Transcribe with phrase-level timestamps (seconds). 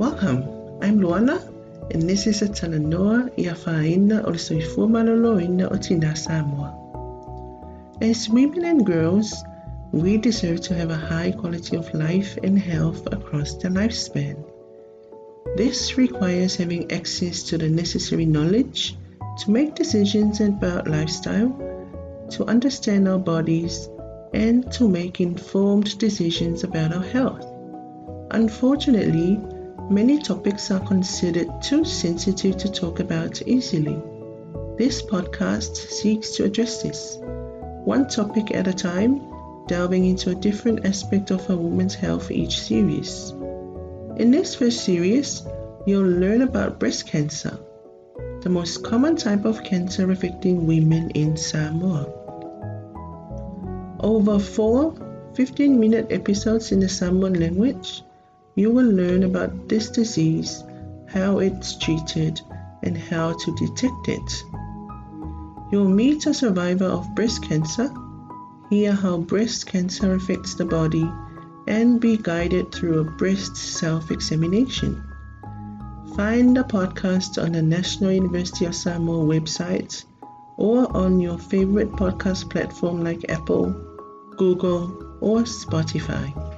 [0.00, 0.44] Welcome,
[0.80, 1.46] I'm Luana,
[1.90, 6.70] and this is a talanoa i a whaina o le soifua maloloina o Tina Samoa.
[8.00, 9.44] As women and girls,
[9.92, 14.42] we deserve to have a high quality of life and health across the lifespan.
[15.58, 18.96] This requires having access to the necessary knowledge
[19.40, 21.52] to make decisions about lifestyle,
[22.30, 23.90] to understand our bodies,
[24.32, 27.44] and to make informed decisions about our health.
[28.30, 29.38] Unfortunately,
[29.90, 34.00] many topics are considered too sensitive to talk about easily.
[34.78, 37.18] This podcast seeks to address this,
[37.84, 39.20] one topic at a time,
[39.66, 43.30] delving into a different aspect of a woman's health each series.
[44.16, 45.42] In this first series,
[45.86, 47.58] you'll learn about breast cancer,
[48.42, 52.06] the most common type of cancer affecting women in Samoa.
[53.98, 54.94] Over four
[55.34, 58.02] 15 minute episodes in the Samoan language,
[58.60, 60.62] you will learn about this disease,
[61.08, 62.38] how it's treated,
[62.82, 64.44] and how to detect it.
[65.72, 67.90] You'll meet a survivor of breast cancer,
[68.68, 71.10] hear how breast cancer affects the body,
[71.68, 75.02] and be guided through a breast self examination.
[76.14, 80.04] Find the podcast on the National University of Samoa website
[80.58, 83.70] or on your favorite podcast platform like Apple,
[84.36, 86.49] Google, or Spotify.